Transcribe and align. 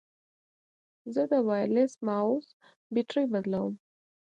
زه 1.13 1.21
د 1.31 1.33
وایرلیس 1.47 1.93
ماؤس 2.05 2.47
بیټرۍ 2.93 3.25
بدلوم. 3.33 3.73